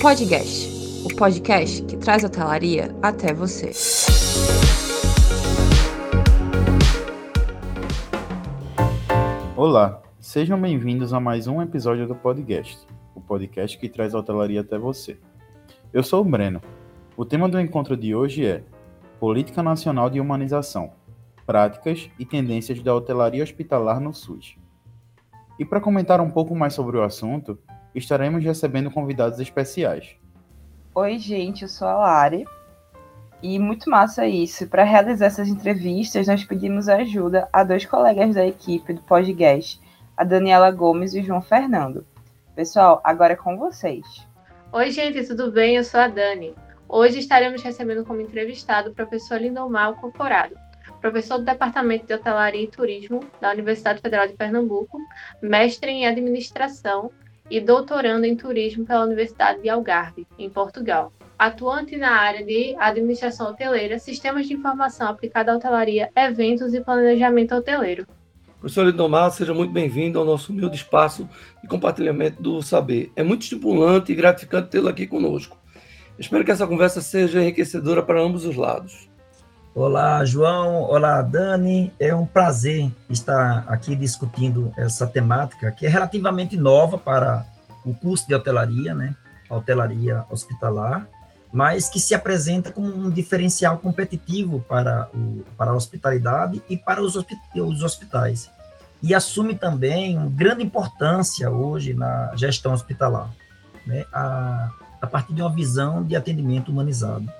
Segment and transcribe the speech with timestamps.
[0.00, 3.70] Podcast, o podcast que traz a hotelaria até você.
[9.54, 12.78] Olá, sejam bem-vindos a mais um episódio do podcast,
[13.14, 15.18] o podcast que traz a hotelaria até você.
[15.92, 16.62] Eu sou o Breno.
[17.14, 18.62] O tema do encontro de hoje é
[19.20, 20.92] Política Nacional de Humanização,
[21.44, 24.56] Práticas e Tendências da Hotelaria Hospitalar no SUS.
[25.58, 27.58] E para comentar um pouco mais sobre o assunto,
[27.94, 30.16] estaremos recebendo convidados especiais.
[30.94, 32.44] Oi, gente, eu sou a Lari.
[33.42, 34.68] E muito massa isso.
[34.68, 39.80] Para realizar essas entrevistas, nós pedimos ajuda a dois colegas da equipe do podcast,
[40.16, 42.06] a Daniela Gomes e o João Fernando.
[42.54, 44.04] Pessoal, agora é com vocês.
[44.72, 45.76] Oi, gente, tudo bem?
[45.76, 46.54] Eu sou a Dani.
[46.88, 50.54] Hoje estaremos recebendo como entrevistado o professor Lindomar Corporado,
[51.00, 54.98] professor do Departamento de Hotelaria e Turismo da Universidade Federal de Pernambuco,
[55.40, 57.10] mestre em administração
[57.50, 61.12] e doutorando em turismo pela Universidade de Algarve, em Portugal.
[61.38, 67.54] Atuante na área de administração hoteleira, sistemas de informação aplicada à hotelaria, eventos e planejamento
[67.54, 68.06] hoteleiro.
[68.60, 71.28] Professor Lidomar, seja muito bem-vindo ao nosso humilde espaço
[71.62, 73.10] de compartilhamento do saber.
[73.16, 75.58] É muito estimulante e gratificante tê-lo aqui conosco.
[76.18, 79.09] Espero que essa conversa seja enriquecedora para ambos os lados.
[79.72, 80.82] Olá, João.
[80.82, 81.92] Olá, Dani.
[81.98, 87.46] É um prazer estar aqui discutindo essa temática que é relativamente nova para
[87.84, 89.14] o curso de hotelaria, né?
[89.48, 91.06] A hotelaria hospitalar,
[91.52, 97.00] mas que se apresenta como um diferencial competitivo para, o, para a hospitalidade e para
[97.00, 98.50] os, os hospitais.
[99.00, 103.30] E assume também grande importância hoje na gestão hospitalar,
[103.86, 104.04] né?
[104.12, 104.68] a,
[105.00, 107.39] a partir de uma visão de atendimento humanizado.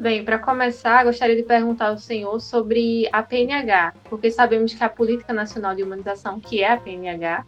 [0.00, 4.88] Bem, para começar, gostaria de perguntar ao senhor sobre a PNH, porque sabemos que a
[4.88, 7.44] Política Nacional de Humanização, que é a PNH,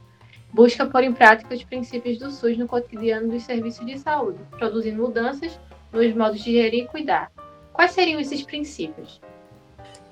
[0.53, 5.01] busca pôr em prática os princípios do SUS no cotidiano dos serviços de saúde, produzindo
[5.03, 5.59] mudanças
[5.91, 7.33] nos modos de gerir e cuidar.
[7.73, 9.19] Quais seriam esses princípios?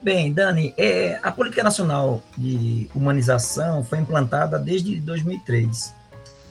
[0.00, 5.99] Bem, Dani, é, a Política Nacional de Humanização foi implantada desde 2003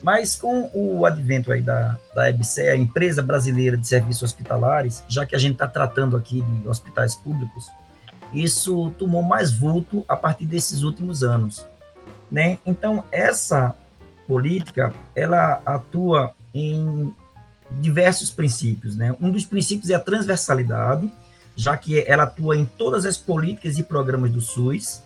[0.02, 5.26] mas com o advento aí da, da EBSE, a Empresa Brasileira de Serviços Hospitalares, já
[5.26, 7.70] que a gente está tratando aqui de hospitais públicos,
[8.34, 11.66] isso tomou mais vulto a partir desses últimos anos.
[12.32, 12.60] Né?
[12.66, 13.76] Então, essa
[14.28, 17.14] política, ela atua em
[17.72, 18.96] diversos princípios.
[18.96, 19.16] Né?
[19.20, 21.12] Um dos princípios é a transversalidade,
[21.56, 25.02] já que ela atua em todas as políticas e programas do SUS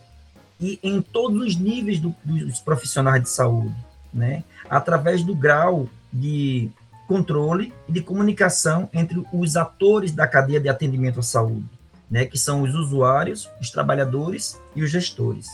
[0.59, 3.74] e em todos os níveis do, dos profissionais de saúde
[4.13, 6.69] né, através do grau de
[7.07, 11.66] controle e de comunicação entre os atores da cadeia de atendimento à saúde,
[12.09, 15.47] né, que são os usuários, os trabalhadores e os gestores.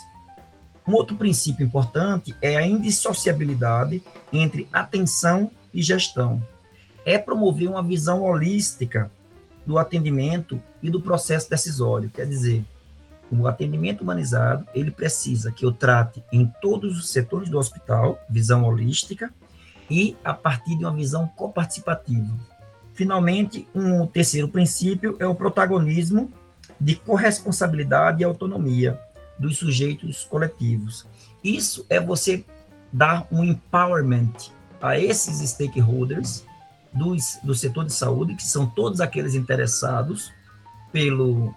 [0.87, 4.01] Um outro princípio importante é a indissociabilidade
[4.33, 6.41] entre atenção e gestão.
[7.05, 9.11] É promover uma visão holística
[9.65, 12.65] do atendimento e do processo decisório, quer dizer,
[13.31, 18.63] o atendimento humanizado, ele precisa que eu trate em todos os setores do hospital, visão
[18.63, 19.31] holística,
[19.89, 22.29] e a partir de uma visão coparticipativa.
[22.93, 26.31] Finalmente, um terceiro princípio é o protagonismo
[26.79, 28.99] de corresponsabilidade e autonomia
[29.37, 31.07] dos sujeitos coletivos.
[31.43, 32.45] Isso é você
[32.91, 34.51] dar um empowerment
[34.81, 36.45] a esses stakeholders
[36.93, 40.31] dos, do setor de saúde, que são todos aqueles interessados
[40.91, 41.53] pelo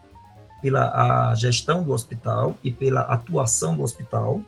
[0.63, 4.41] pela a gestão do hospital e pela atuação do hospital,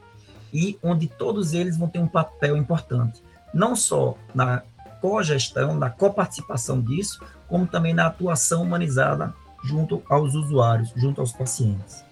[0.52, 3.20] e onde todos eles vão ter um papel importante,
[3.52, 4.62] não só na
[5.00, 12.04] cogestão, na coparticipação disso, como também na atuação humanizada junto aos usuários, junto aos pacientes.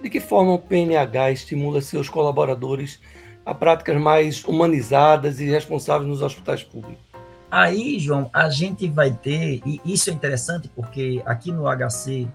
[0.00, 3.00] De que forma o PNH estimula seus colaboradores
[3.44, 7.04] a práticas mais humanizadas e responsáveis nos hospitais públicos?
[7.50, 12.26] Aí, João, a gente vai ter, e isso é interessante porque aqui no HC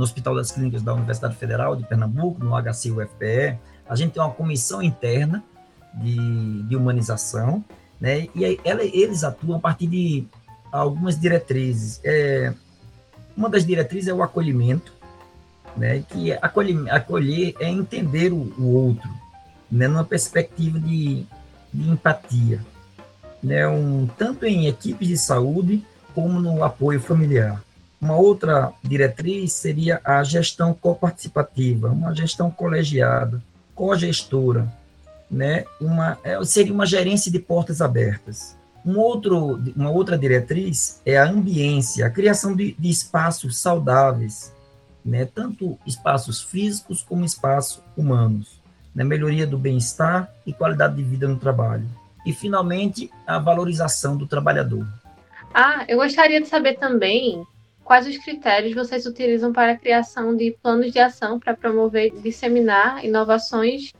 [0.00, 4.32] no Hospital das Clínicas da Universidade Federal de Pernambuco, no HC-UFPE, a gente tem uma
[4.32, 5.44] comissão interna
[5.92, 7.62] de, de humanização,
[8.00, 8.26] né?
[8.34, 10.24] E aí, ela, eles atuam a partir de
[10.72, 12.00] algumas diretrizes.
[12.02, 12.54] É,
[13.36, 14.90] uma das diretrizes é o acolhimento,
[15.76, 16.02] né?
[16.08, 19.10] Que é acolher, acolher é entender o, o outro,
[19.70, 19.86] né?
[19.86, 21.26] Numa perspectiva de,
[21.74, 22.64] de empatia,
[23.42, 23.68] né?
[23.68, 25.84] Um, tanto em equipes de saúde
[26.14, 27.62] como no apoio familiar.
[28.00, 33.42] Uma outra diretriz seria a gestão coparticipativa, uma gestão colegiada,
[33.74, 34.72] cogestora,
[35.30, 35.64] né?
[35.78, 38.56] Uma é, seria uma gerência de portas abertas.
[38.86, 44.50] Um outro, uma outra diretriz é a ambiência, a criação de, de espaços saudáveis,
[45.04, 45.26] né?
[45.26, 48.62] Tanto espaços físicos como espaços humanos,
[48.94, 49.04] né?
[49.04, 51.86] Melhoria do bem-estar e qualidade de vida no trabalho.
[52.24, 54.86] E finalmente a valorização do trabalhador.
[55.52, 57.46] Ah, eu gostaria de saber também
[57.90, 62.20] quais os critérios vocês utilizam para a criação de planos de ação para promover e
[62.20, 63.92] disseminar inovações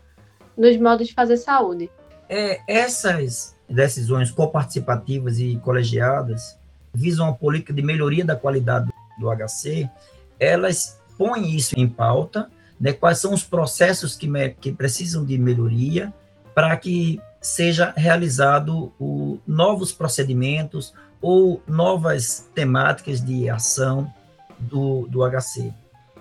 [0.57, 1.91] nos modos de fazer saúde.
[2.29, 6.57] É, essas decisões coparticipativas e colegiadas
[6.95, 9.91] visam a política de melhoria da qualidade do HC,
[10.39, 12.49] elas põem isso em pauta,
[12.81, 14.29] né, quais são os processos que,
[14.61, 16.15] que precisam de melhoria
[16.55, 24.13] para que seja realizado o, novos procedimentos ou novas temáticas de ação
[24.59, 25.73] do, do HC.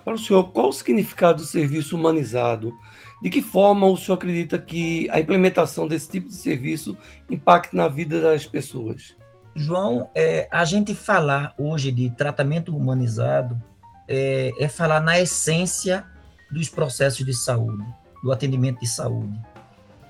[0.03, 2.73] Para o senhor, qual o significado do serviço humanizado?
[3.21, 6.97] De que forma o senhor acredita que a implementação desse tipo de serviço
[7.29, 9.15] impacta na vida das pessoas?
[9.55, 13.61] João, é, a gente falar hoje de tratamento humanizado
[14.07, 16.05] é, é falar na essência
[16.49, 17.85] dos processos de saúde,
[18.23, 19.39] do atendimento de saúde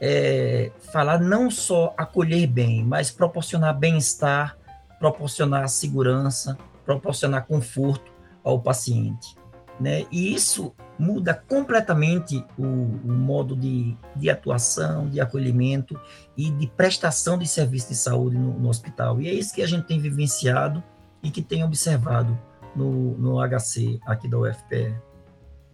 [0.02, 4.58] é, falar não só acolher bem, mas proporcionar bem-estar,
[5.00, 8.12] proporcionar segurança, proporcionar conforto
[8.44, 9.36] ao paciente.
[9.80, 10.06] Né?
[10.12, 15.98] E isso muda completamente o, o modo de, de, atuação, de acolhimento
[16.36, 19.22] e de prestação de serviço de saúde no, no, hospital.
[19.22, 20.84] E é isso que a gente tem vivenciado
[21.24, 22.38] e que tem observado
[22.76, 24.94] no, no HC aqui da UFPE.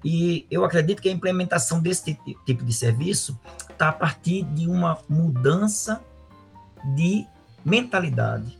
[0.04, 5.00] E eu acredito que a implementação desse tipo de serviço está a partir de uma
[5.10, 6.00] mudança
[6.94, 7.26] de
[7.66, 8.60] mentalidade,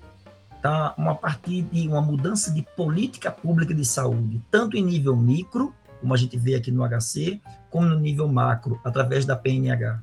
[0.66, 0.96] tá?
[0.98, 5.72] Uma partir de uma mudança de política pública de saúde, tanto em nível micro,
[6.02, 7.40] como a gente vê aqui no HC,
[7.70, 10.00] como no nível macro, através da PNH.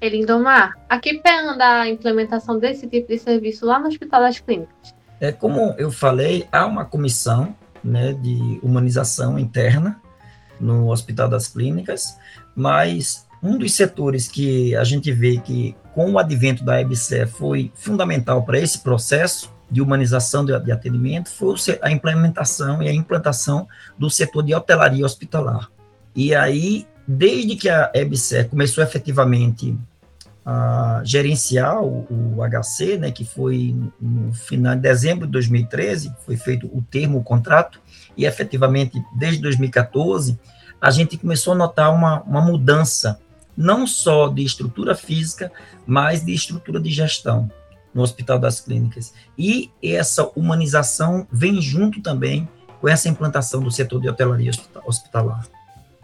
[0.00, 4.40] Elindomar, a que pé anda a implementação desse tipo de serviço lá no Hospital das
[4.40, 4.94] Clínicas?
[5.20, 7.54] É, como eu falei, há uma comissão
[7.84, 10.00] né, de humanização interna
[10.58, 12.16] no Hospital das Clínicas,
[12.54, 17.70] mas um dos setores que a gente vê que, com o advento da EBSE, foi
[17.74, 23.66] fundamental para esse processo de humanização de, de atendimento foi a implementação e a implantação
[23.98, 25.70] do setor de hotelaria hospitalar.
[26.14, 29.76] E aí, desde que a EBSE começou efetivamente
[30.44, 36.36] a gerenciar o, o, HC, né, que foi no final de dezembro de 2013, foi
[36.36, 37.80] feito o termo, o contrato,
[38.16, 40.38] e efetivamente desde 2014
[40.80, 43.18] a gente começou a notar uma, uma mudança,
[43.56, 45.50] não só de estrutura física,
[45.86, 47.50] mas de estrutura de gestão
[47.96, 49.14] no Hospital das Clínicas.
[49.38, 52.46] E essa humanização vem junto também
[52.78, 54.50] com essa implantação do setor de hotelaria
[54.84, 55.48] hospitalar.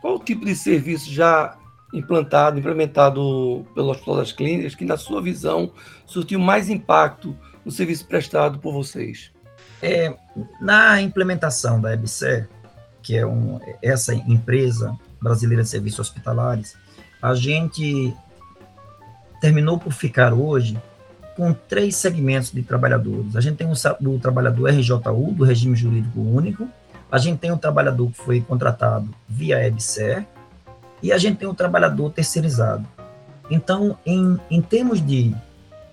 [0.00, 1.56] Qual o tipo de serviço já
[1.92, 5.70] implantado, implementado pelo Hospital das Clínicas, que, na sua visão,
[6.06, 9.30] surtiu mais impacto no serviço prestado por vocês?
[9.82, 10.16] É,
[10.62, 12.48] na implementação da EBSE,
[13.02, 16.74] que é um, essa empresa brasileira de serviços hospitalares,
[17.20, 18.14] a gente
[19.42, 20.80] terminou por ficar hoje
[21.36, 23.36] com três segmentos de trabalhadores.
[23.36, 26.68] A gente tem o, trabalhador RJU, do regime jurídico único,
[27.10, 30.26] a gente tem o trabalhador que foi contratado via EBSER,
[31.02, 32.86] e a gente tem o trabalhador terceirizado.
[33.50, 35.34] Então, em, em termos de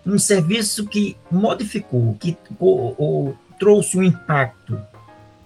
[0.06, 4.80] um serviço que modificou, que ou, ou trouxe um impacto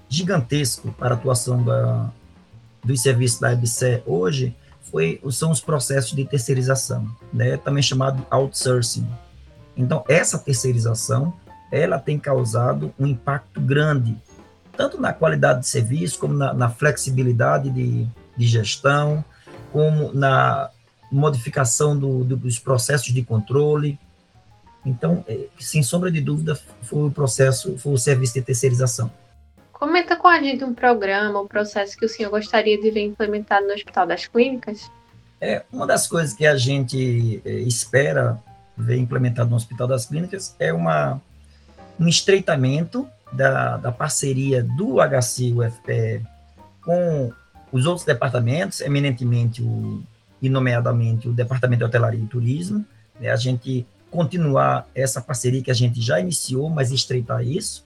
[0.08, 2.12] gigantesco para a atuação da,
[2.84, 4.56] dos serviços da EBSE hoje
[4.92, 9.08] foi, são os processos de terceirização, né, também chamado outsourcing.
[9.76, 11.34] Então, essa terceirização,
[11.72, 14.16] ela tem causado um impacto grande,
[14.78, 19.24] tanto na qualidade de serviço, como na, na flexibilidade de, de gestão,
[19.72, 20.70] como na
[21.12, 24.00] modificação do, do, dos processos de controle.
[24.86, 29.12] Então, é, sem sombra de dúvida, foi o processo, foi o serviço de terceirização.
[29.72, 33.66] Comenta com a gente um programa, um processo que o senhor gostaria de ver implementado
[33.68, 34.90] no Hospital das Clínicas.
[35.42, 38.42] É, uma das coisas que a gente é, espera
[38.78, 41.22] ver implementado no Hospital das Clínicas é uma,
[42.00, 46.26] um estreitamento da, da parceria do HC UFPE
[46.84, 47.32] com
[47.72, 50.04] os outros departamentos, eminentemente o,
[50.42, 52.86] e nomeadamente o Departamento de Hotelaria e Turismo,
[53.20, 57.84] né, a gente continuar essa parceria que a gente já iniciou, mas estreitar isso,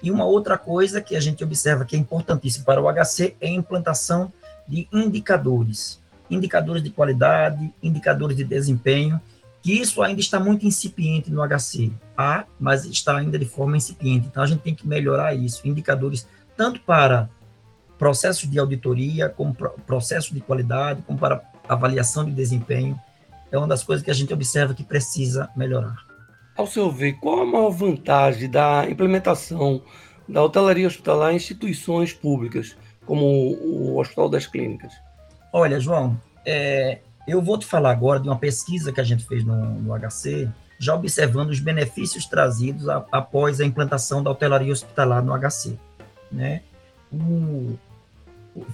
[0.00, 3.48] e uma outra coisa que a gente observa que é importantíssimo para o HC é
[3.48, 4.32] a implantação
[4.68, 5.98] de indicadores,
[6.30, 9.20] indicadores de qualidade, indicadores de desempenho,
[9.64, 11.90] que isso ainda está muito incipiente no HC.
[12.14, 14.26] Há, mas está ainda de forma incipiente.
[14.26, 17.30] Então a gente tem que melhorar isso, indicadores tanto para
[17.98, 19.54] processos de auditoria, como
[19.86, 23.00] processo de qualidade, como para avaliação de desempenho.
[23.50, 25.96] É uma das coisas que a gente observa que precisa melhorar.
[26.54, 29.80] Ao seu ver, qual a maior vantagem da implementação
[30.28, 34.92] da hotelaria hospitalar em instituições públicas, como o Hospital das Clínicas?
[35.50, 39.44] Olha, João, é, eu vou te falar agora de uma pesquisa que a gente fez
[39.44, 45.22] no, no HC, já observando os benefícios trazidos a, após a implantação da hotelaria hospitalar
[45.22, 45.78] no HC.
[46.30, 46.62] Né?
[47.12, 47.78] O,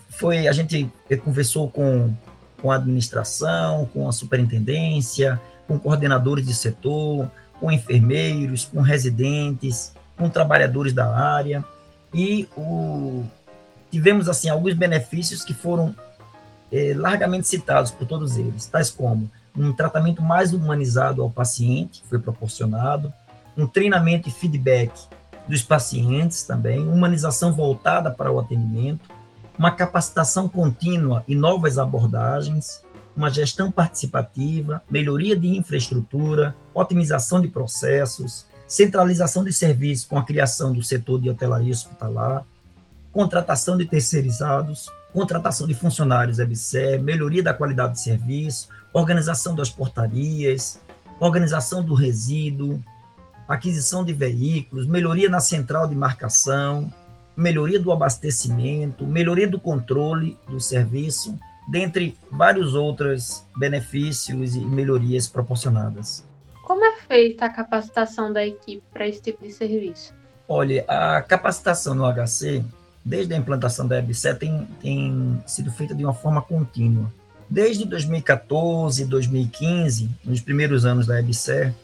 [0.08, 0.90] foi, a gente
[1.24, 2.12] conversou com,
[2.60, 10.28] com a administração, com a superintendência, com coordenadores de setor, com enfermeiros, com residentes, com
[10.28, 11.64] trabalhadores da área,
[12.12, 13.24] e o,
[13.90, 15.94] tivemos assim alguns benefícios que foram
[16.72, 22.18] é, largamente citados por todos eles, tais como um tratamento mais humanizado ao paciente, foi
[22.18, 23.12] proporcionado,
[23.56, 24.92] um treinamento e feedback
[25.48, 29.08] dos pacientes também, humanização voltada para o atendimento,
[29.58, 32.82] uma capacitação contínua e novas abordagens,
[33.16, 40.72] uma gestão participativa, melhoria de infraestrutura, otimização de processos, centralização de serviços com a criação
[40.72, 42.44] do setor de hotelaria hospitalar,
[43.12, 50.80] contratação de terceirizados, contratação de funcionários EBSE, melhoria da qualidade de serviço, organização das portarias,
[51.18, 52.82] organização do resíduo,
[53.48, 56.92] aquisição de veículos, melhoria na central de marcação,
[57.36, 61.38] melhoria do abastecimento, melhoria do controle do serviço,
[61.68, 66.24] dentre vários outros benefícios e melhorias proporcionadas.
[66.64, 70.14] Como é feita a capacitação da equipe para esse tipo de serviço?
[70.48, 72.64] Olha, a capacitação no HC,
[73.04, 77.12] desde a implantação da EBSE, tem, tem sido feita de uma forma contínua.
[77.48, 81.74] Desde 2014, 2015, nos primeiros anos da EBSER,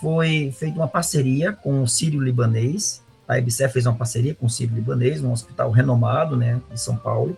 [0.00, 3.02] foi feita uma parceria com o Sírio Libanês.
[3.26, 6.96] A EBSER fez uma parceria com o Sírio Libanês, um hospital renomado né, de São
[6.96, 7.36] Paulo,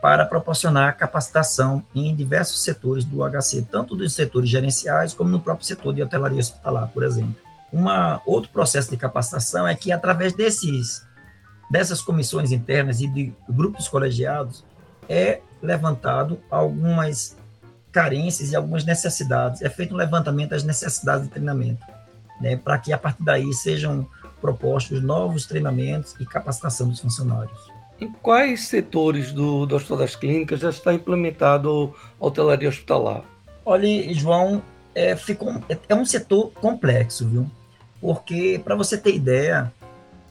[0.00, 5.66] para proporcionar capacitação em diversos setores do HC, tanto dos setores gerenciais como no próprio
[5.66, 7.34] setor de hotelaria hospitalar, por exemplo.
[7.72, 11.04] Uma, outro processo de capacitação é que, através desses,
[11.70, 14.64] dessas comissões internas e de grupos colegiados,
[15.08, 17.36] é levantado algumas
[17.92, 19.62] carências e algumas necessidades.
[19.62, 21.84] É feito um levantamento das necessidades de treinamento,
[22.40, 24.06] né, para que a partir daí sejam
[24.40, 27.70] propostos novos treinamentos e capacitação dos funcionários.
[28.00, 33.22] Em quais setores do, do Hospital das Clínicas já está implementado a hotelaria hospitalar?
[33.64, 34.62] Olha, João,
[34.94, 37.50] é, ficou, é, é um setor complexo, viu?
[38.00, 39.70] Porque, para você ter ideia,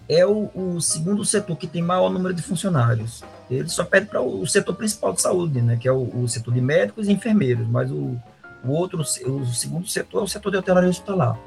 [0.10, 3.24] é o, o, segundo setor que tem maior número de funcionários.
[3.50, 6.52] Ele só pede para o setor principal de saúde, né, que é o, o setor
[6.52, 8.20] de médicos e enfermeiros, mas o,
[8.64, 11.38] o outro, o segundo setor é o setor de hotelaria hospitalar.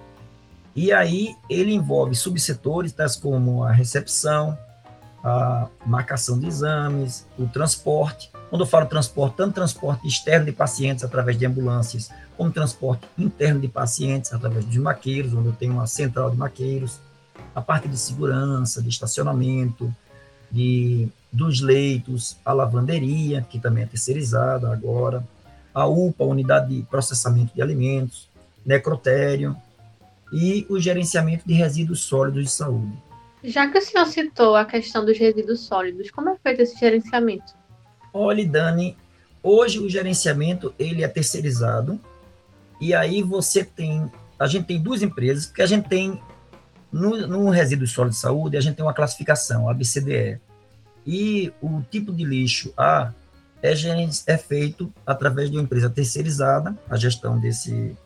[0.76, 4.56] E aí ele envolve subsetores, tais como a recepção,
[5.24, 8.30] a marcação de exames, o transporte.
[8.48, 13.60] Quando eu falo transporte, tanto transporte externo de pacientes através de ambulâncias, como transporte interno
[13.60, 17.00] de pacientes através dos maqueiros, onde eu tenho uma central de maqueiros
[17.54, 19.94] a parte de segurança, de estacionamento,
[20.50, 25.26] de, dos leitos, a lavanderia, que também é terceirizada agora,
[25.74, 28.28] a UPA, Unidade de Processamento de Alimentos,
[28.64, 29.56] necrotério
[30.32, 32.92] e o gerenciamento de resíduos sólidos de saúde.
[33.44, 37.54] Já que o senhor citou a questão dos resíduos sólidos, como é feito esse gerenciamento?
[38.12, 38.96] Olha, Dani,
[39.42, 41.98] hoje o gerenciamento ele é terceirizado
[42.80, 46.20] e aí você tem, a gente tem duas empresas, porque a gente tem
[46.92, 50.38] no, no resíduo sólido de saúde, a gente tem uma classificação, ABCDE.
[51.06, 53.12] E o tipo de lixo A
[53.62, 53.72] é,
[54.26, 57.96] é feito através de uma empresa terceirizada, a gestão desse.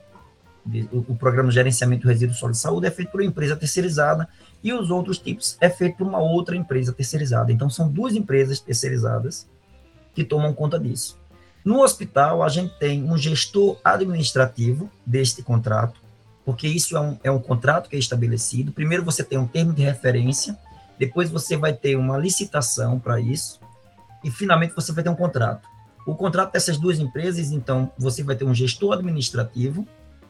[0.64, 3.28] De, o, o, programa de gerenciamento do resíduo sólido de saúde é feito por uma
[3.28, 4.28] empresa terceirizada
[4.64, 7.52] e os outros tipos é feito por uma outra empresa terceirizada.
[7.52, 9.46] Então, são duas empresas terceirizadas
[10.12, 11.16] que tomam conta disso.
[11.64, 16.00] No hospital, a gente tem um gestor administrativo deste contrato,
[16.46, 18.70] porque isso é um, é um contrato que é estabelecido.
[18.70, 20.56] Primeiro você tem um termo de referência,
[20.96, 23.60] depois você vai ter uma licitação para isso,
[24.22, 25.68] e finalmente você vai ter um contrato.
[26.06, 29.84] O contrato dessas duas empresas, então, você vai ter um gestor administrativo,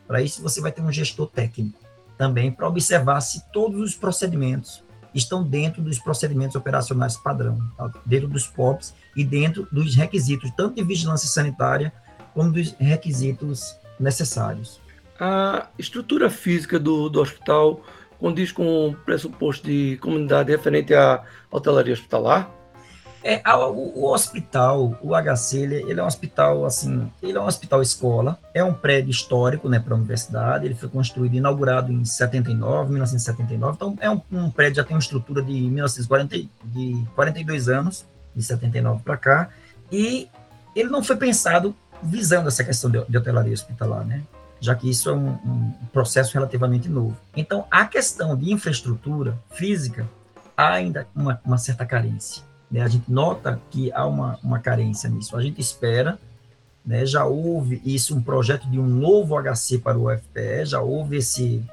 [0.09, 1.79] para isso você vai ter um gestor técnico
[2.17, 4.83] também, para observar se todos os procedimentos
[5.15, 7.93] estão dentro dos procedimentos operacionais padrão, tá?
[8.07, 11.93] dentro dos POPs e dentro dos requisitos, tanto de vigilância sanitária
[12.33, 14.81] como dos requisitos necessários
[15.19, 17.81] a estrutura física do, do hospital
[18.19, 22.51] condiz com o pressuposto de comunidade referente à hotelaria hospitalar?
[23.29, 27.47] É, o, o, hospital, o HC, ele, ele, é um hospital assim, ele é um
[27.47, 30.65] hospital escola, é um prédio histórico, né, para a universidade.
[30.65, 33.75] Ele foi construído, inaugurado em 79, 1979.
[33.75, 38.45] Então é um, um prédio já tem uma estrutura de 1940, de 42 anos, de
[38.45, 39.49] 79 para cá.
[39.91, 40.29] E
[40.77, 44.23] ele não foi pensado visando essa questão de, de hotelaria hospitalar, né?
[44.61, 47.17] Já que isso é um, um, processo relativamente novo.
[47.37, 50.09] Então, a questão de infraestrutura física
[50.57, 52.43] há ainda uma, uma certa carência.
[52.71, 52.81] Né?
[52.81, 55.37] A gente nota que há uma, uma carência nisso.
[55.37, 56.19] A gente espera
[56.87, 61.17] né, já houve isso, um projeto de um novo HC para o UFPE, já houve
[61.17, 61.65] esse,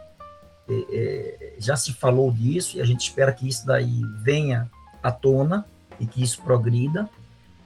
[0.68, 4.70] é, é, já se falou disso, e a gente espera que isso daí venha
[5.04, 5.66] à tona
[6.00, 7.08] e que isso progrida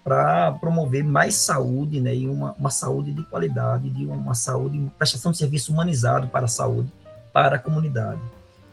[0.08, 4.90] para promover mais saúde, né, e uma, uma saúde de qualidade, de uma saúde, uma
[4.92, 6.90] prestação de serviço humanizado para a saúde,
[7.34, 8.22] para a comunidade.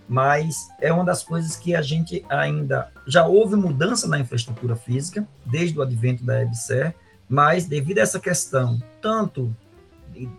[0.09, 5.27] Mas é uma das coisas que a gente ainda já houve mudança na infraestrutura física
[5.45, 6.95] desde o advento da EBSER,
[7.29, 9.53] mas devido a essa questão, tanto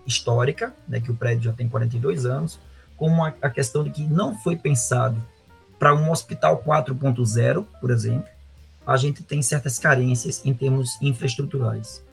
[0.08, 2.58] histórica, né, que o prédio já tem 42 anos,
[2.96, 5.22] como a, a questão de que não foi pensado
[5.78, 8.30] para um hospital 4.0, por exemplo,
[8.86, 12.04] a gente tem certas carências em termos infraestruturais.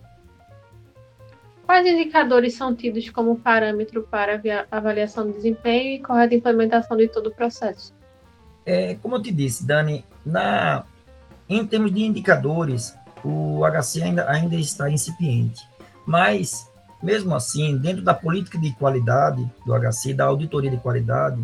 [1.67, 7.29] Quais indicadores são tidos como parâmetro para avaliação do desempenho e correta implementação de todo
[7.29, 7.95] o processo?
[8.65, 10.85] É, como eu te disse, Dani, na,
[11.49, 15.67] em termos de indicadores, o HC ainda, ainda está incipiente.
[16.07, 16.71] Mas,
[17.03, 21.43] mesmo assim, dentro da política de qualidade do HC, da auditoria de qualidade,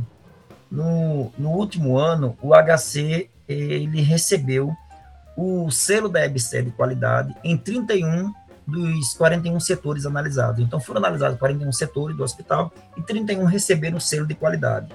[0.71, 4.77] no, no último ano, o HC ele recebeu
[5.41, 8.33] o selo da EBSE de qualidade em 31
[8.67, 10.61] dos 41 setores analisados.
[10.61, 14.93] Então, foram analisados 41 setores do hospital e 31 receberam o selo de qualidade.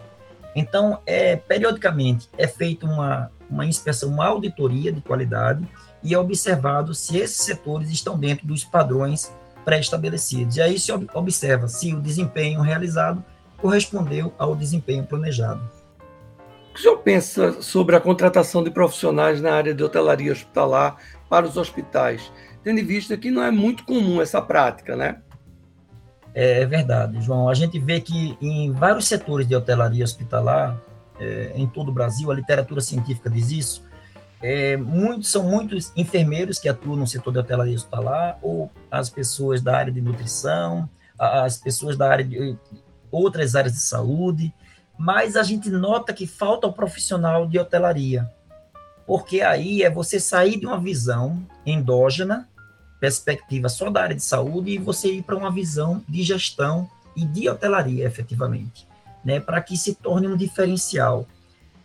[0.53, 5.65] Então, é, periodicamente, é feita uma, uma inspeção, uma auditoria de qualidade
[6.03, 9.33] e é observado se esses setores estão dentro dos padrões
[9.63, 10.57] pré-estabelecidos.
[10.57, 13.23] E aí se observa se o desempenho realizado
[13.57, 15.82] correspondeu ao desempenho planejado.
[16.73, 20.97] O que o senhor pensa sobre a contratação de profissionais na área de hotelaria hospitalar
[21.29, 22.31] para os hospitais,
[22.63, 25.21] tendo em vista que não é muito comum essa prática, né?
[26.33, 27.47] É verdade, João.
[27.47, 30.81] A gente vê que em vários setores de hotelaria hospitalar,
[31.19, 33.83] é, em todo o Brasil, a literatura científica diz isso,
[34.41, 34.75] é,
[35.21, 39.93] são muitos enfermeiros que atuam no setor de hotelaria hospitalar, ou as pessoas da área
[39.93, 40.89] de nutrição,
[41.19, 42.57] as pessoas da área de
[43.11, 44.51] outras áreas de saúde,
[44.97, 48.29] mas a gente nota que falta o profissional de hotelaria,
[49.05, 52.47] porque aí é você sair de uma visão endógena,
[52.99, 57.25] perspectiva só da área de saúde, e você ir para uma visão de gestão e
[57.25, 58.87] de hotelaria, efetivamente,
[59.23, 61.27] né, para que se torne um diferencial.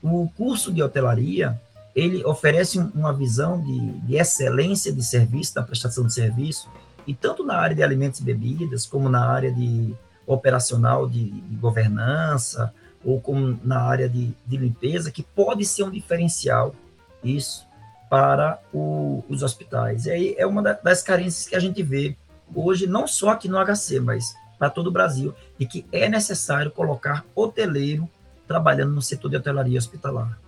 [0.00, 1.61] O curso de hotelaria,
[1.94, 6.68] ele oferece uma visão de, de excelência de serviço, da prestação de serviço,
[7.04, 9.92] e tanto na área de alimentos e bebidas, como na área de
[10.26, 12.72] operacional de, de governança,
[13.04, 16.74] ou como na área de, de, limpeza, que pode ser um diferencial,
[17.22, 17.66] isso,
[18.11, 20.06] para o, os hospitais.
[20.06, 22.16] E aí é uma das carências que a gente vê
[22.54, 26.70] hoje, não só aqui no HC, mas para todo o Brasil, e que é necessário
[26.70, 28.08] colocar hoteleiro
[28.46, 30.38] trabalhando no setor de hotelaria hospitalar.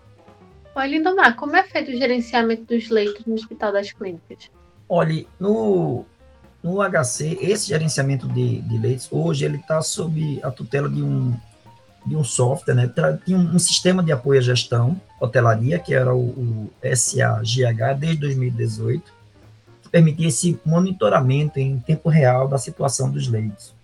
[0.75, 4.51] Oi, Lindomar, como é feito o gerenciamento dos leitos no Hospital das Clínicas?
[4.89, 6.05] Olha, no,
[6.63, 11.37] no HC, esse gerenciamento de, de leitos, hoje ele está sob a tutela de um,
[12.05, 12.91] de um software, né?
[13.25, 18.19] Tinha um, um, sistema de apoio à gestão, hotelaria, que era o, o SAGH, desde
[18.21, 19.13] 2018,
[19.83, 23.75] que permitia esse monitoramento em tempo real da situação dos leitos,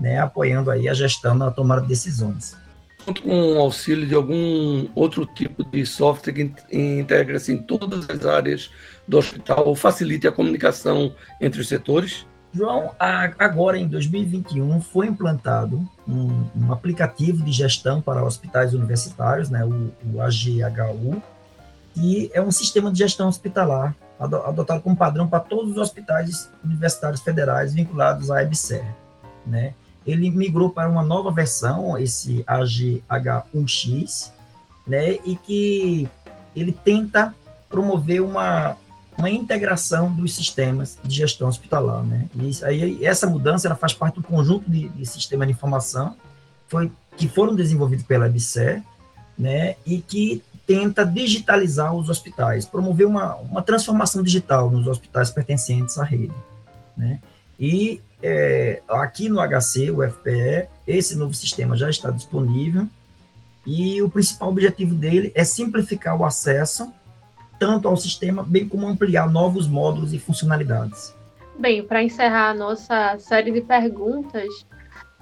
[0.00, 0.18] né?
[0.18, 2.56] Apoiando aí a gestão na tomada de decisões
[3.04, 8.24] conta com o auxílio de algum outro tipo de software que integra assim, todas as
[8.24, 8.70] áreas
[9.06, 12.26] do hospital facilite a comunicação entre os setores?
[12.54, 19.64] João, agora em 2021 foi implantado um, um aplicativo de gestão para hospitais universitários, né,
[19.64, 21.20] o, o AGHU,
[21.92, 27.20] que é um sistema de gestão hospitalar adotado como padrão para todos os hospitais universitários
[27.20, 28.84] federais vinculados à EBSER,
[29.44, 29.74] né?
[30.06, 34.30] ele migrou para uma nova versão, esse AGH1X,
[34.86, 36.08] né, e que
[36.54, 37.34] ele tenta
[37.68, 38.76] promover uma,
[39.16, 42.28] uma integração dos sistemas de gestão hospitalar, né?
[42.34, 46.16] E aí essa mudança ela faz parte do conjunto de, de sistemas de informação
[46.68, 48.82] foi, que foram desenvolvidos pela EBSER,
[49.38, 49.76] né?
[49.86, 56.04] E que tenta digitalizar os hospitais, promover uma, uma transformação digital nos hospitais pertencentes à
[56.04, 56.34] rede,
[56.96, 57.20] né?
[57.58, 62.88] E é, aqui no HC, o FPE, esse novo sistema já está disponível
[63.66, 66.92] e o principal objetivo dele é simplificar o acesso
[67.58, 71.14] tanto ao sistema, bem como ampliar novos módulos e funcionalidades.
[71.58, 74.48] Bem, para encerrar a nossa série de perguntas,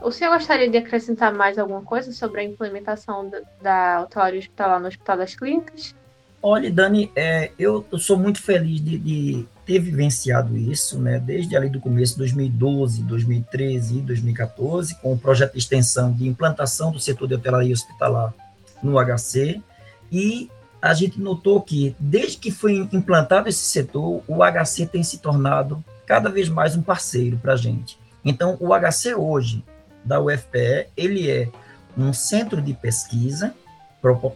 [0.01, 4.88] o senhor gostaria de acrescentar mais alguma coisa sobre a implementação da, hotelaria hospitalar no
[4.88, 5.95] Hospital das Clínicas?
[6.42, 11.57] Olha, Dani, é, eu, eu, sou muito feliz de, de ter vivenciado isso, né, desde
[11.57, 16.99] ali do começo, 2012, 2013 e 2014, com o projeto de extensão de implantação do
[16.99, 18.35] setor de hotelaria hospitalar
[18.83, 19.62] no HC,
[20.11, 20.51] e
[20.83, 25.83] a gente notou que, desde que foi implantado esse setor, o HC tem se tornado
[26.05, 27.97] cada vez mais um parceiro para a gente.
[28.25, 29.64] Então, o HC hoje,
[30.05, 31.49] da UFPE, ele é
[31.97, 33.55] um centro de pesquisa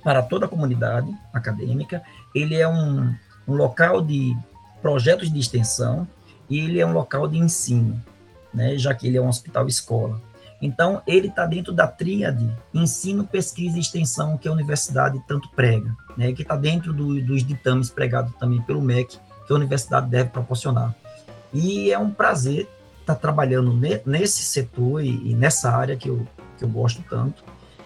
[0.04, 2.00] para toda a comunidade acadêmica,
[2.32, 3.12] ele é um,
[3.48, 4.37] um local de
[4.80, 6.06] projetos de extensão
[6.48, 8.00] e ele é um local de ensino,
[8.54, 10.22] né, já que ele é um hospital-escola.
[10.61, 15.95] Então, ele está dentro da tríade ensino, pesquisa e extensão que a universidade tanto prega,
[16.16, 20.31] né, que está dentro do, dos ditames pregados também pelo MEC, que a universidade deve
[20.31, 20.95] proporcionar.
[21.53, 22.69] E é um prazer
[23.01, 26.27] estar tá trabalhando ne, nesse setor e, e, nessa área que eu,
[26.59, 27.45] que eu gosto tanto.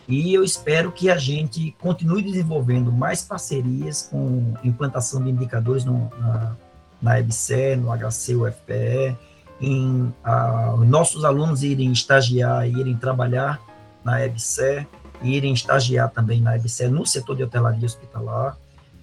[0.09, 6.11] E eu espero que a gente continue desenvolvendo mais parcerias com implantação de indicadores no,
[6.19, 6.57] na,
[7.01, 9.17] na EBSE, no HC, UFPE,
[9.61, 13.61] em a, nossos alunos irem estagiar, irem trabalhar
[14.05, 14.87] na EBSE,
[15.23, 18.57] irem estagiar também na EBSE no setor de hotelaria hospitalar.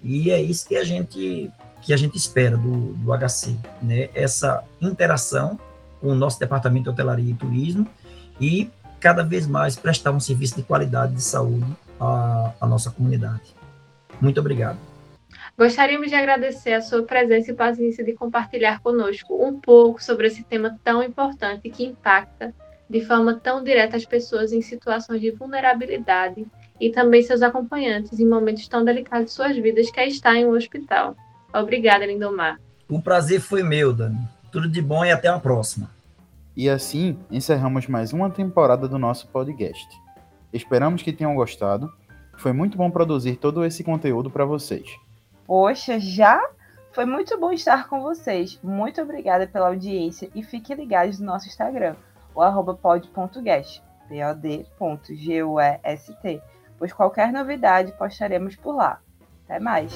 [0.03, 4.09] E é isso que a gente que a gente espera do, do HC, né?
[4.13, 5.59] Essa interação
[6.01, 7.87] com o nosso departamento de hotelaria e turismo
[8.41, 11.65] e cada vez mais prestar um serviço de qualidade de saúde
[11.99, 13.55] à, à nossa comunidade.
[14.19, 14.86] Muito obrigado.
[15.57, 20.43] Gostaríamos de agradecer a sua presença e paciência de compartilhar conosco um pouco sobre esse
[20.43, 22.53] tema tão importante que impacta
[22.87, 26.45] de forma tão direta as pessoas em situações de vulnerabilidade
[26.79, 30.45] e também seus acompanhantes em momentos tão delicados de suas vidas, que é estar em
[30.45, 31.15] um hospital.
[31.51, 32.59] Obrigada, Lindomar.
[32.87, 34.19] O prazer foi meu, Dani.
[34.51, 35.89] Tudo de bom e até a próxima.
[36.55, 39.87] E assim encerramos mais uma temporada do nosso podcast.
[40.53, 41.91] Esperamos que tenham gostado.
[42.37, 44.87] Foi muito bom produzir todo esse conteúdo para vocês.
[45.47, 46.45] Poxa, já?
[46.91, 48.59] Foi muito bom estar com vocês.
[48.61, 51.95] Muito obrigada pela audiência e fiquem ligados no nosso Instagram,
[52.35, 53.81] o arroba pod.guest,
[54.77, 56.41] pod.gust,
[56.77, 58.99] pois qualquer novidade postaremos por lá.
[59.45, 59.93] Até mais!